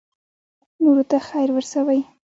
[0.81, 2.01] نورو ته خیر ورسوئ